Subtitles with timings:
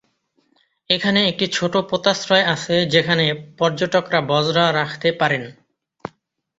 [0.89, 3.25] এখানে একটি ছোট পোতাশ্রয় আছে যেখানে
[3.57, 5.43] পর্যটকরা বজরা রাখতে পারেন।